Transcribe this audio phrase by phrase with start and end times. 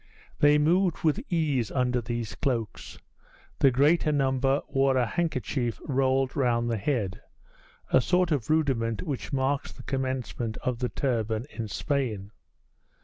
[0.39, 2.97] They moved with ease under these cloaks.
[3.59, 7.21] The greater number wore a handkerchief rolled round the head
[7.93, 12.31] a sort of rudiment which marks the commencement of the turban in Spain.